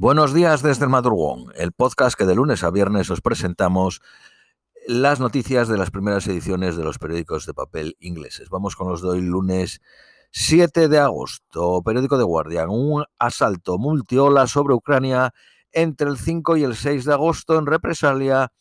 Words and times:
Buenos 0.00 0.32
días 0.32 0.62
desde 0.62 0.84
el 0.84 0.90
madrugón, 0.90 1.46
el 1.56 1.72
podcast 1.72 2.16
que 2.16 2.24
de 2.24 2.36
lunes 2.36 2.62
a 2.62 2.70
viernes 2.70 3.10
os 3.10 3.20
presentamos 3.20 4.00
las 4.86 5.18
noticias 5.18 5.66
de 5.66 5.76
las 5.76 5.90
primeras 5.90 6.24
ediciones 6.28 6.76
de 6.76 6.84
los 6.84 7.00
periódicos 7.00 7.46
de 7.46 7.52
papel 7.52 7.96
ingleses. 7.98 8.48
Vamos 8.48 8.76
con 8.76 8.88
los 8.88 9.02
de 9.02 9.08
hoy, 9.08 9.22
lunes 9.22 9.80
7 10.30 10.86
de 10.86 11.00
agosto. 11.00 11.82
Periódico 11.82 12.16
de 12.16 12.22
Guardian. 12.22 12.68
Un 12.70 13.06
asalto 13.18 13.76
multiola 13.76 14.46
sobre 14.46 14.74
Ucrania 14.74 15.34
entre 15.72 16.08
el 16.08 16.16
5 16.16 16.56
y 16.58 16.62
el 16.62 16.76
6 16.76 17.04
de 17.04 17.14
agosto 17.14 17.58
en 17.58 17.66
represalia 17.66 18.52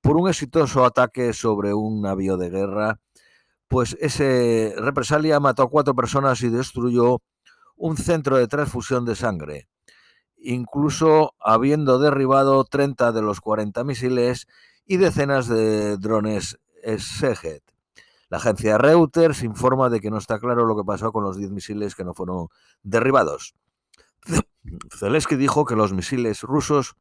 por 0.00 0.16
un 0.16 0.28
exitoso 0.28 0.84
ataque 0.84 1.32
sobre 1.34 1.72
un 1.72 2.02
navío 2.02 2.36
de 2.36 2.50
guerra. 2.50 2.98
Pues 3.68 3.96
ese 4.00 4.74
represalia 4.76 5.38
mató 5.38 5.62
a 5.62 5.70
cuatro 5.70 5.94
personas 5.94 6.42
y 6.42 6.48
destruyó 6.48 7.22
un 7.76 7.96
centro 7.96 8.38
de 8.38 8.48
transfusión 8.48 9.04
de 9.04 9.14
sangre, 9.14 9.69
incluso 10.42 11.34
habiendo 11.40 11.98
derribado 11.98 12.64
30 12.64 13.12
de 13.12 13.22
los 13.22 13.40
40 13.40 13.84
misiles 13.84 14.46
y 14.86 14.96
decenas 14.96 15.48
de 15.48 15.96
drones 15.96 16.58
Seget. 16.98 17.62
La 18.28 18.38
agencia 18.38 18.78
Reuters 18.78 19.42
informa 19.42 19.90
de 19.90 20.00
que 20.00 20.10
no 20.10 20.18
está 20.18 20.38
claro 20.38 20.64
lo 20.64 20.76
que 20.76 20.84
pasó 20.84 21.12
con 21.12 21.24
los 21.24 21.36
10 21.36 21.50
misiles 21.50 21.94
que 21.94 22.04
no 22.04 22.14
fueron 22.14 22.48
derribados. 22.82 23.54
Zelensky 24.98 25.36
dijo 25.36 25.64
que 25.64 25.76
los 25.76 25.92
misiles 25.92 26.42
rusos 26.42 26.94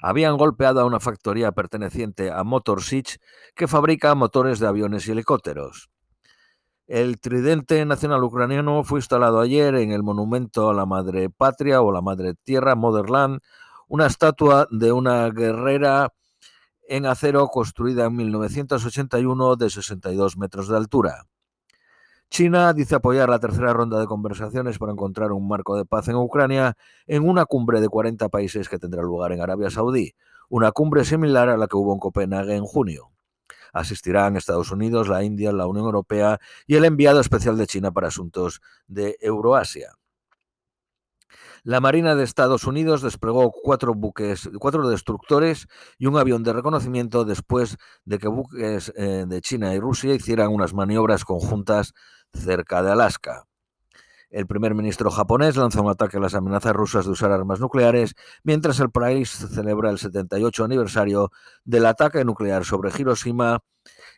habían 0.00 0.36
golpeado 0.36 0.80
a 0.80 0.84
una 0.84 1.00
factoría 1.00 1.52
perteneciente 1.52 2.30
a 2.30 2.44
Motor 2.44 2.82
Sich 2.82 3.18
que 3.54 3.68
fabrica 3.68 4.14
motores 4.14 4.58
de 4.58 4.66
aviones 4.66 5.06
y 5.06 5.12
helicópteros. 5.12 5.90
El 6.86 7.18
tridente 7.18 7.84
nacional 7.84 8.22
ucraniano 8.22 8.84
fue 8.84 9.00
instalado 9.00 9.40
ayer 9.40 9.74
en 9.74 9.90
el 9.90 10.04
monumento 10.04 10.70
a 10.70 10.74
la 10.74 10.86
Madre 10.86 11.28
Patria 11.30 11.82
o 11.82 11.90
la 11.90 12.00
Madre 12.00 12.34
Tierra, 12.34 12.76
Motherland, 12.76 13.40
una 13.88 14.06
estatua 14.06 14.68
de 14.70 14.92
una 14.92 15.28
guerrera 15.30 16.12
en 16.88 17.06
acero 17.06 17.48
construida 17.48 18.04
en 18.04 18.14
1981 18.14 19.56
de 19.56 19.68
62 19.68 20.36
metros 20.36 20.68
de 20.68 20.76
altura. 20.76 21.26
China 22.30 22.72
dice 22.72 22.94
apoyar 22.94 23.28
la 23.28 23.40
tercera 23.40 23.72
ronda 23.72 23.98
de 23.98 24.06
conversaciones 24.06 24.78
para 24.78 24.92
encontrar 24.92 25.32
un 25.32 25.48
marco 25.48 25.76
de 25.76 25.86
paz 25.86 26.06
en 26.06 26.14
Ucrania 26.14 26.76
en 27.08 27.28
una 27.28 27.46
cumbre 27.46 27.80
de 27.80 27.88
40 27.88 28.28
países 28.28 28.68
que 28.68 28.78
tendrá 28.78 29.02
lugar 29.02 29.32
en 29.32 29.40
Arabia 29.40 29.70
Saudí, 29.70 30.14
una 30.48 30.70
cumbre 30.70 31.04
similar 31.04 31.48
a 31.48 31.56
la 31.56 31.66
que 31.66 31.76
hubo 31.76 31.92
en 31.92 31.98
Copenhague 31.98 32.54
en 32.54 32.64
junio. 32.64 33.10
Asistirán 33.72 34.36
Estados 34.36 34.70
Unidos, 34.70 35.08
la 35.08 35.22
India, 35.22 35.52
la 35.52 35.66
Unión 35.66 35.86
Europea 35.86 36.38
y 36.66 36.76
el 36.76 36.84
enviado 36.84 37.20
especial 37.20 37.56
de 37.56 37.66
China 37.66 37.92
para 37.92 38.08
asuntos 38.08 38.60
de 38.86 39.16
Euroasia. 39.20 39.92
La 41.64 41.80
Marina 41.80 42.14
de 42.14 42.22
Estados 42.22 42.64
Unidos 42.64 43.02
desplegó 43.02 43.50
cuatro 43.50 43.92
buques, 43.92 44.48
cuatro 44.60 44.88
destructores 44.88 45.66
y 45.98 46.06
un 46.06 46.16
avión 46.16 46.44
de 46.44 46.52
reconocimiento 46.52 47.24
después 47.24 47.76
de 48.04 48.18
que 48.18 48.28
buques 48.28 48.92
eh, 48.96 49.24
de 49.26 49.40
China 49.40 49.74
y 49.74 49.80
Rusia 49.80 50.14
hicieran 50.14 50.52
unas 50.52 50.74
maniobras 50.74 51.24
conjuntas 51.24 51.92
cerca 52.32 52.84
de 52.84 52.92
Alaska. 52.92 53.46
El 54.30 54.46
primer 54.46 54.74
ministro 54.74 55.10
japonés 55.10 55.56
lanzó 55.56 55.82
un 55.82 55.90
ataque 55.90 56.16
a 56.16 56.20
las 56.20 56.34
amenazas 56.34 56.72
rusas 56.72 57.06
de 57.06 57.12
usar 57.12 57.30
armas 57.30 57.60
nucleares, 57.60 58.14
mientras 58.42 58.80
el 58.80 58.90
país 58.90 59.30
celebra 59.30 59.90
el 59.90 59.98
78 59.98 60.64
aniversario 60.64 61.30
del 61.64 61.86
ataque 61.86 62.24
nuclear 62.24 62.64
sobre 62.64 62.90
Hiroshima 62.96 63.62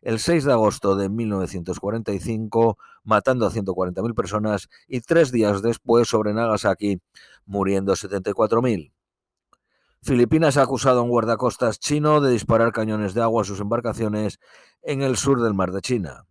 el 0.03 0.19
6 0.19 0.45
de 0.45 0.53
agosto 0.53 0.97
de 0.97 1.09
1945, 1.09 2.79
matando 3.05 3.47
a 3.47 3.51
140.000 3.51 4.15
personas, 4.15 4.69
y 4.87 5.01
tres 5.01 5.33
días 5.33 5.63
después 5.63 6.09
sobre 6.09 6.33
Nagasaki, 6.33 7.01
muriendo 7.47 7.95
74.000. 7.95 8.93
Filipinas 10.03 10.57
ha 10.57 10.63
acusado 10.63 11.01
a 11.01 11.03
un 11.03 11.11
guardacostas 11.11 11.81
chino 11.81 12.21
de 12.21 12.31
disparar 12.31 12.73
cañones 12.73 13.15
de 13.15 13.23
agua 13.23 13.43
a 13.43 13.45
sus 13.45 13.61
embarcaciones 13.61 14.39
en 14.83 15.03
el 15.03 15.17
sur 15.17 15.43
del 15.43 15.55
mar 15.55 15.73
de 15.73 15.81
China. 15.81 16.28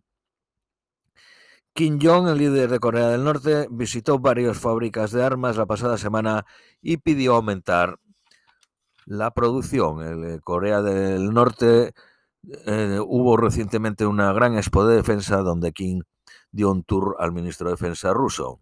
Kim 1.78 2.00
Jong, 2.02 2.26
el 2.26 2.38
líder 2.38 2.70
de 2.70 2.80
Corea 2.80 3.06
del 3.10 3.22
Norte, 3.22 3.68
visitó 3.70 4.18
varias 4.18 4.58
fábricas 4.58 5.12
de 5.12 5.22
armas 5.22 5.56
la 5.56 5.64
pasada 5.64 5.96
semana 5.96 6.44
y 6.82 6.96
pidió 6.96 7.36
aumentar 7.36 8.00
la 9.06 9.30
producción. 9.30 10.02
En 10.04 10.24
eh, 10.24 10.40
Corea 10.42 10.82
del 10.82 11.32
Norte 11.32 11.92
eh, 12.66 12.98
hubo 13.00 13.36
recientemente 13.36 14.06
una 14.06 14.32
gran 14.32 14.56
expo 14.56 14.84
de 14.88 14.96
defensa 14.96 15.36
donde 15.36 15.70
Kim 15.70 16.02
dio 16.50 16.72
un 16.72 16.82
tour 16.82 17.14
al 17.20 17.30
ministro 17.30 17.68
de 17.68 17.74
Defensa 17.74 18.12
ruso. 18.12 18.58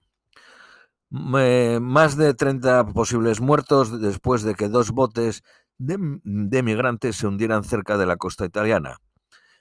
más 1.09 2.19
de 2.19 2.35
30 2.35 2.89
posibles 2.89 3.41
muertos 3.41 3.99
después 3.99 4.43
de 4.43 4.55
que 4.55 4.69
dos 4.69 4.91
botes 4.91 5.43
de, 5.79 6.21
de 6.23 6.63
migrantes 6.63 7.17
se 7.17 7.27
hundieran 7.27 7.65
cerca 7.65 7.97
de 7.97 8.05
la 8.05 8.19
costa 8.19 8.45
italiana. 8.45 8.99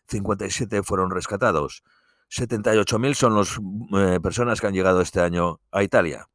57 0.09 0.83
fueron 0.83 1.09
rescatados. 1.09 1.83
78.000 2.29 3.13
son 3.13 3.35
las 3.35 3.59
eh, 3.97 4.19
personas 4.19 4.59
que 4.59 4.67
han 4.67 4.73
llegado 4.73 5.01
este 5.01 5.21
año 5.21 5.59
a 5.71 5.83
Italia. 5.83 6.27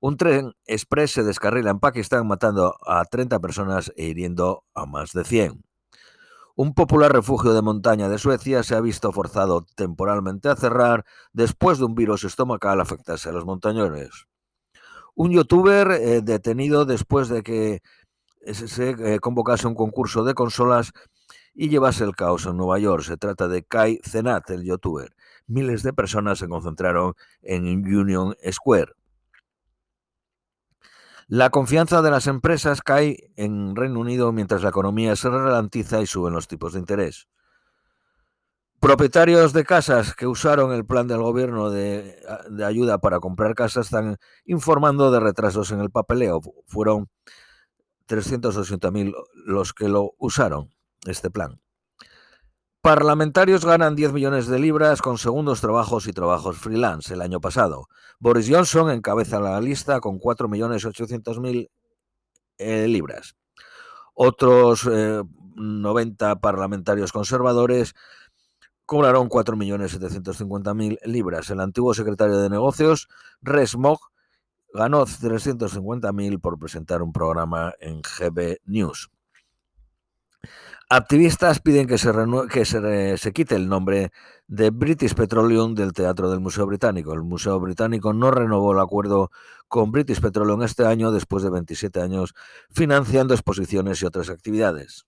Un 0.00 0.16
tren 0.16 0.52
express 0.66 1.12
se 1.12 1.22
descarrila 1.22 1.70
en 1.70 1.78
Pakistán 1.78 2.26
matando 2.26 2.74
a 2.86 3.04
30 3.04 3.38
personas 3.38 3.92
e 3.96 4.06
hiriendo 4.06 4.64
a 4.74 4.86
más 4.86 5.12
de 5.12 5.24
100. 5.24 5.62
Un 6.56 6.74
popular 6.74 7.12
refugio 7.12 7.52
de 7.52 7.62
montaña 7.62 8.08
de 8.08 8.18
Suecia 8.18 8.62
se 8.62 8.74
ha 8.74 8.80
visto 8.80 9.12
forzado 9.12 9.66
temporalmente 9.76 10.48
a 10.48 10.56
cerrar 10.56 11.04
después 11.32 11.78
de 11.78 11.84
un 11.84 11.94
virus 11.94 12.24
estomacal 12.24 12.80
afectase 12.80 13.28
a 13.28 13.32
los 13.32 13.44
montañones. 13.44 14.26
Un 15.14 15.32
youtuber 15.32 15.90
eh, 15.90 16.22
detenido 16.22 16.86
después 16.86 17.28
de 17.28 17.42
que 17.42 17.80
se 18.52 18.90
eh, 18.90 19.20
convocase 19.20 19.66
un 19.66 19.74
concurso 19.74 20.24
de 20.24 20.34
consolas 20.34 20.92
y 21.60 21.68
llevase 21.68 22.04
el 22.04 22.16
caos 22.16 22.46
en 22.46 22.56
Nueva 22.56 22.78
York. 22.78 23.02
Se 23.02 23.18
trata 23.18 23.46
de 23.46 23.62
Kai 23.62 24.00
Zenat, 24.02 24.48
el 24.48 24.64
youtuber. 24.64 25.14
Miles 25.46 25.82
de 25.82 25.92
personas 25.92 26.38
se 26.38 26.48
concentraron 26.48 27.12
en 27.42 27.66
Union 27.66 28.34
Square. 28.50 28.94
La 31.28 31.50
confianza 31.50 32.00
de 32.00 32.10
las 32.10 32.28
empresas 32.28 32.80
cae 32.80 33.30
en 33.36 33.76
Reino 33.76 34.00
Unido 34.00 34.32
mientras 34.32 34.62
la 34.62 34.70
economía 34.70 35.14
se 35.16 35.28
ralentiza 35.28 36.00
y 36.00 36.06
suben 36.06 36.32
los 36.32 36.48
tipos 36.48 36.72
de 36.72 36.78
interés. 36.78 37.28
Propietarios 38.80 39.52
de 39.52 39.64
casas 39.64 40.14
que 40.14 40.26
usaron 40.26 40.72
el 40.72 40.86
plan 40.86 41.08
del 41.08 41.20
gobierno 41.20 41.68
de, 41.68 42.16
ayuda 42.64 43.02
para 43.02 43.20
comprar 43.20 43.54
casas 43.54 43.88
están 43.88 44.16
informando 44.46 45.10
de 45.10 45.20
retrasos 45.20 45.72
en 45.72 45.80
el 45.80 45.90
papeleo. 45.90 46.40
Fueron 46.64 47.10
380.000 48.08 49.14
los 49.44 49.74
que 49.74 49.88
lo 49.88 50.14
usaron, 50.16 50.70
este 51.06 51.30
plan. 51.30 51.60
Parlamentarios 52.82 53.66
ganan 53.66 53.94
10 53.94 54.14
millones 54.14 54.46
de 54.46 54.58
libras 54.58 55.02
con 55.02 55.18
segundos 55.18 55.60
trabajos 55.60 56.06
y 56.06 56.14
trabajos 56.14 56.56
freelance 56.56 57.12
el 57.12 57.20
año 57.20 57.38
pasado. 57.38 57.88
Boris 58.18 58.48
Johnson 58.50 58.90
encabeza 58.90 59.38
la 59.38 59.60
lista 59.60 60.00
con 60.00 60.18
4.800.000 60.18 61.68
eh, 62.56 62.88
libras. 62.88 63.36
Otros 64.14 64.88
90 65.56 66.30
eh, 66.30 66.36
parlamentarios 66.36 67.12
conservadores 67.12 67.94
cobraron 68.86 69.28
4.750.000 69.28 71.00
libras. 71.04 71.50
El 71.50 71.60
antiguo 71.60 71.92
secretario 71.92 72.38
de 72.38 72.48
negocios, 72.48 73.08
Resmog, 73.42 74.00
ganó 74.72 75.04
350.000 75.04 76.40
por 76.40 76.58
presentar 76.58 77.02
un 77.02 77.12
programa 77.12 77.74
en 77.78 78.00
GB 78.00 78.58
News. 78.64 79.10
Activistas 80.92 81.60
piden 81.60 81.86
que, 81.86 81.98
se, 81.98 83.32
quite 83.32 83.54
el 83.54 83.68
nombre 83.68 84.10
de 84.48 84.70
British 84.70 85.14
Petroleum 85.14 85.76
del 85.76 85.92
Teatro 85.92 86.28
del 86.28 86.40
Museo 86.40 86.66
Británico. 86.66 87.12
El 87.12 87.22
Museo 87.22 87.60
Británico 87.60 88.12
no 88.12 88.32
renovó 88.32 88.72
el 88.72 88.80
acuerdo 88.80 89.30
con 89.68 89.92
British 89.92 90.20
Petroleum 90.20 90.64
este 90.64 90.84
año 90.84 91.12
después 91.12 91.44
de 91.44 91.50
27 91.50 92.00
años 92.00 92.34
financiando 92.72 93.34
exposiciones 93.34 94.02
y 94.02 94.06
otras 94.06 94.30
actividades. 94.30 95.06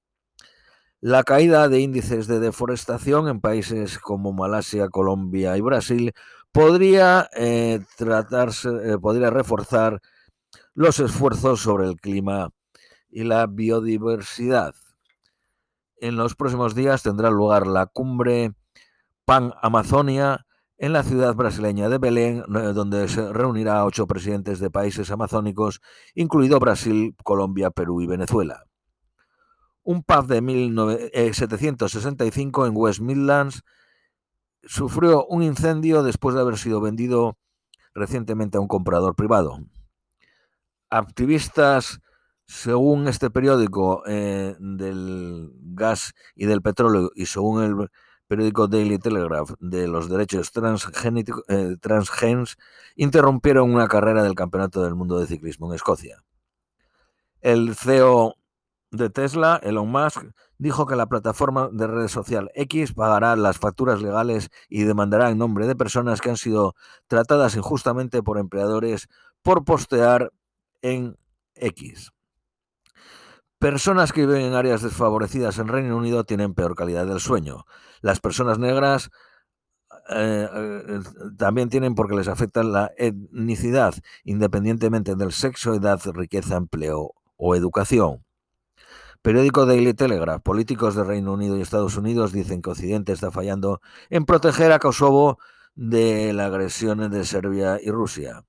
La 1.00 1.24
caída 1.24 1.68
de 1.68 1.80
índices 1.80 2.28
de 2.28 2.38
deforestación 2.38 3.26
en 3.26 3.40
países 3.40 3.98
como 3.98 4.32
Malasia, 4.32 4.88
Colombia 4.88 5.56
y 5.56 5.62
Brasil 5.62 6.12
podría, 6.52 7.28
eh, 7.34 7.80
tratarse, 7.96 8.68
eh, 8.68 8.98
podría 8.98 9.30
reforzar 9.30 10.00
los 10.74 11.00
esfuerzos 11.00 11.60
sobre 11.60 11.88
el 11.88 11.96
clima 11.96 12.50
y 13.10 13.24
la 13.24 13.48
biodiversidad 13.48 14.76
en 16.02 16.16
los 16.16 16.34
próximos 16.34 16.74
días 16.74 17.02
tendrá 17.02 17.30
lugar 17.30 17.66
la 17.66 17.86
cumbre 17.86 18.52
Pan 19.24 19.54
Amazonia 19.62 20.44
en 20.76 20.92
la 20.92 21.04
ciudad 21.04 21.34
brasileña 21.36 21.88
de 21.88 21.98
Belén, 21.98 22.42
donde 22.48 23.06
se 23.06 23.32
reunirá 23.32 23.78
a 23.78 23.84
ocho 23.84 24.08
presidentes 24.08 24.58
de 24.58 24.68
países 24.68 25.12
amazónicos, 25.12 25.80
incluido 26.16 26.58
Brasil, 26.58 27.14
Colombia, 27.22 27.70
Perú 27.70 28.02
y 28.02 28.08
Venezuela. 28.08 28.64
Un 29.84 30.02
pub 30.02 30.26
de 30.26 30.40
1765 30.40 32.66
en 32.66 32.76
West 32.76 32.98
Midlands 32.98 33.62
sufrió 34.64 35.24
un 35.26 35.44
incendio 35.44 36.02
después 36.02 36.34
de 36.34 36.40
haber 36.40 36.58
sido 36.58 36.80
vendido 36.80 37.38
recientemente 37.94 38.58
a 38.58 38.60
un 38.60 38.68
comprador 38.68 39.14
privado. 39.14 39.60
activistas, 40.90 42.00
según 42.52 43.08
este 43.08 43.30
periódico 43.30 44.02
eh, 44.06 44.54
del 44.58 45.50
gas 45.74 46.12
y 46.34 46.44
del 46.44 46.60
petróleo 46.60 47.10
y 47.14 47.24
según 47.26 47.62
el 47.62 47.90
periódico 48.28 48.68
Daily 48.68 48.98
Telegraph 48.98 49.52
de 49.58 49.88
los 49.88 50.10
derechos 50.10 50.52
eh, 51.48 51.76
transgens, 51.80 52.56
interrumpieron 52.94 53.74
una 53.74 53.88
carrera 53.88 54.22
del 54.22 54.34
Campeonato 54.34 54.82
del 54.82 54.94
Mundo 54.94 55.18
de 55.18 55.26
Ciclismo 55.26 55.68
en 55.68 55.76
Escocia. 55.76 56.22
El 57.40 57.74
CEO 57.74 58.34
de 58.90 59.08
Tesla, 59.08 59.58
Elon 59.62 59.88
Musk, 59.90 60.22
dijo 60.58 60.86
que 60.86 60.94
la 60.94 61.06
plataforma 61.06 61.70
de 61.72 61.86
red 61.86 62.08
social 62.08 62.50
X 62.54 62.92
pagará 62.92 63.34
las 63.34 63.58
facturas 63.58 64.02
legales 64.02 64.50
y 64.68 64.82
demandará 64.82 65.30
en 65.30 65.38
nombre 65.38 65.66
de 65.66 65.74
personas 65.74 66.20
que 66.20 66.28
han 66.28 66.36
sido 66.36 66.74
tratadas 67.06 67.56
injustamente 67.56 68.22
por 68.22 68.38
empleadores 68.38 69.08
por 69.42 69.64
postear 69.64 70.30
en 70.82 71.16
X. 71.54 72.12
Personas 73.62 74.12
que 74.12 74.26
viven 74.26 74.42
en 74.42 74.54
áreas 74.54 74.82
desfavorecidas 74.82 75.56
en 75.60 75.68
Reino 75.68 75.96
Unido 75.96 76.24
tienen 76.24 76.52
peor 76.52 76.74
calidad 76.74 77.06
del 77.06 77.20
sueño. 77.20 77.64
Las 78.00 78.18
personas 78.18 78.58
negras 78.58 79.10
eh, 80.10 80.48
eh, 80.52 81.00
también 81.38 81.68
tienen 81.68 81.94
porque 81.94 82.16
les 82.16 82.26
afecta 82.26 82.64
la 82.64 82.90
etnicidad, 82.96 83.94
independientemente 84.24 85.14
del 85.14 85.30
sexo, 85.30 85.74
edad, 85.74 86.00
riqueza, 86.12 86.56
empleo 86.56 87.12
o 87.36 87.54
educación. 87.54 88.24
Periódico 89.22 89.64
Daily 89.64 89.94
Telegraph. 89.94 90.42
Políticos 90.42 90.96
de 90.96 91.04
Reino 91.04 91.32
Unido 91.32 91.56
y 91.56 91.60
Estados 91.60 91.96
Unidos 91.96 92.32
dicen 92.32 92.62
que 92.62 92.70
Occidente 92.70 93.12
está 93.12 93.30
fallando 93.30 93.80
en 94.10 94.24
proteger 94.24 94.72
a 94.72 94.80
Kosovo 94.80 95.38
de 95.76 96.32
las 96.32 96.48
agresiones 96.48 97.12
de 97.12 97.24
Serbia 97.24 97.78
y 97.80 97.92
Rusia. 97.92 98.44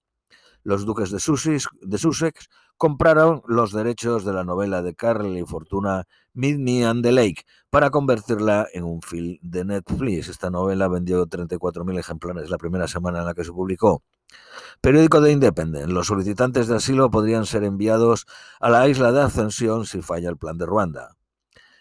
Los 0.63 0.87
duques 0.87 1.11
de 1.11 1.19
Sussex, 1.19 2.49
compraron 2.77 3.41
los 3.47 3.71
derechos 3.71 4.25
de 4.25 4.33
la 4.33 4.43
novela 4.43 4.81
de 4.81 4.95
Carly 4.95 5.43
Fortuna 5.45 6.05
Meet 6.33 6.57
Me 6.59 6.85
and 6.85 7.03
the 7.03 7.11
Lake 7.11 7.45
para 7.69 7.89
convertirla 7.89 8.67
en 8.73 8.83
un 8.83 9.01
film 9.01 9.37
de 9.41 9.65
Netflix. 9.65 10.27
Esta 10.27 10.49
novela 10.49 10.87
vendió 10.87 11.25
34.000 11.25 11.99
ejemplares 11.99 12.49
la 12.49 12.57
primera 12.57 12.87
semana 12.87 13.19
en 13.19 13.25
la 13.25 13.33
que 13.33 13.43
se 13.43 13.51
publicó. 13.51 14.03
Periódico 14.81 15.21
de 15.21 15.31
Independent. 15.31 15.91
Los 15.91 16.07
solicitantes 16.07 16.67
de 16.67 16.75
asilo 16.75 17.11
podrían 17.11 17.45
ser 17.45 17.63
enviados 17.63 18.25
a 18.59 18.69
la 18.69 18.87
isla 18.87 19.11
de 19.11 19.21
Ascensión 19.21 19.85
si 19.85 20.01
falla 20.01 20.29
el 20.29 20.37
plan 20.37 20.57
de 20.57 20.65
Ruanda. 20.65 21.15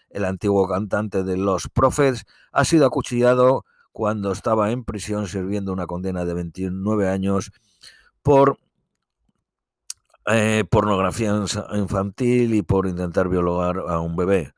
El 0.09 0.25
antiguo 0.25 0.67
cantante 0.67 1.23
de 1.23 1.37
Los 1.37 1.69
Prophets 1.69 2.25
ha 2.51 2.65
sido 2.65 2.85
acuchillado 2.85 3.65
cuando 3.91 4.31
estaba 4.31 4.71
en 4.71 4.83
prisión 4.83 5.27
sirviendo 5.27 5.73
una 5.73 5.87
condena 5.87 6.23
de 6.25 6.33
29 6.33 7.09
años 7.09 7.51
por 8.21 8.57
eh, 10.27 10.63
pornografía 10.69 11.33
infantil 11.73 12.53
y 12.53 12.61
por 12.61 12.87
intentar 12.87 13.29
violar 13.29 13.77
a 13.87 13.99
un 13.99 14.15
bebé. 14.15 14.53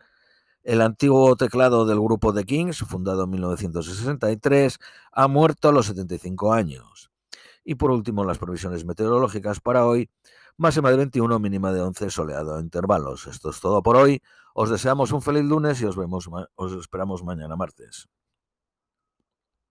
El 0.64 0.82
antiguo 0.82 1.36
teclado 1.36 1.86
del 1.86 2.00
grupo 2.00 2.34
The 2.34 2.44
Kings, 2.44 2.80
fundado 2.80 3.26
en 3.26 3.30
1963, 3.30 4.80
ha 5.12 5.28
muerto 5.28 5.70
a 5.70 5.72
los 5.72 5.86
75 5.86 6.54
años. 6.54 7.12
Y 7.64 7.76
por 7.76 7.92
último, 7.92 8.24
las 8.24 8.38
previsiones 8.38 8.86
meteorológicas 8.86 9.60
para 9.60 9.86
hoy. 9.86 10.10
Máxima 10.58 10.90
de 10.90 10.98
21, 10.98 11.38
mínima 11.40 11.72
de 11.72 11.82
11, 11.82 12.10
soleado 12.10 12.56
a 12.58 12.62
intervalos. 12.62 13.28
Esto 13.28 13.50
es 13.50 13.60
todo 13.60 13.84
por 13.84 13.96
hoy. 13.96 14.22
Os 14.54 14.70
deseamos 14.70 15.12
un 15.12 15.22
feliz 15.22 15.44
lunes 15.44 15.82
y 15.82 15.86
os 15.86 15.98
vemos, 15.98 16.30
os 16.56 16.72
esperamos 16.74 17.24
mañana 17.24 17.56
martes. 17.56 18.08